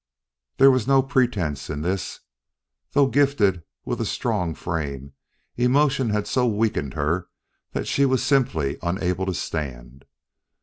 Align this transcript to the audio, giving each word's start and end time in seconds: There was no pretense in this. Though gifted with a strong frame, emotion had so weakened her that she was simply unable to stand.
There 0.57 0.71
was 0.71 0.87
no 0.87 1.03
pretense 1.03 1.69
in 1.69 1.83
this. 1.83 2.21
Though 2.93 3.05
gifted 3.05 3.61
with 3.85 4.01
a 4.01 4.05
strong 4.07 4.55
frame, 4.55 5.13
emotion 5.57 6.09
had 6.09 6.25
so 6.25 6.47
weakened 6.47 6.95
her 6.95 7.27
that 7.73 7.85
she 7.85 8.07
was 8.07 8.23
simply 8.23 8.79
unable 8.81 9.27
to 9.27 9.35
stand. 9.35 10.05